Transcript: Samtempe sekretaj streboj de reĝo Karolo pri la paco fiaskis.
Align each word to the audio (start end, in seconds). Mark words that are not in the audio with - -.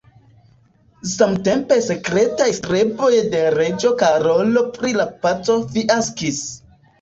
Samtempe 1.09 1.77
sekretaj 1.87 2.47
streboj 2.59 3.11
de 3.35 3.43
reĝo 3.57 3.93
Karolo 4.01 4.65
pri 4.79 4.95
la 4.97 5.07
paco 5.27 5.61
fiaskis. 5.77 6.43